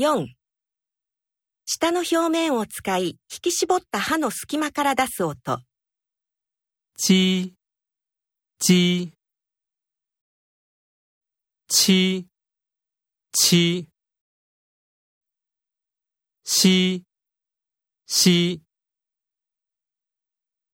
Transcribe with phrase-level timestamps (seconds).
[0.00, 0.28] 4
[1.66, 5.60] 下の表面を使い引き絞った歯の隙間から出す音。
[6.96, 7.52] ち
[8.58, 9.12] ち
[11.68, 12.26] ち
[13.34, 13.88] ち
[16.44, 17.04] 西
[18.06, 18.62] 西